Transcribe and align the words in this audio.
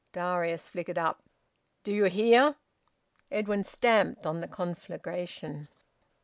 Darius 0.13 0.67
flickered 0.71 0.97
up. 0.97 1.21
"Do 1.83 1.91
you 1.91 2.05
hear?" 2.05 2.55
Edwin 3.29 3.63
stamped 3.63 4.25
on 4.25 4.41
the 4.41 4.47
conflagration. 4.47 5.67